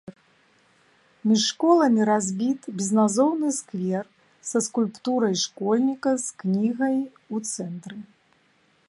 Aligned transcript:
Між 1.31 1.41
школамі 1.51 2.07
разбіт 2.11 2.61
безназоўны 2.79 3.53
сквер 3.59 4.05
са 4.53 4.57
скульптурай 4.69 5.35
школьніка 5.45 6.15
з 6.25 6.35
кнігай 6.41 6.97
у 7.37 7.47
цэнтры. 7.53 7.97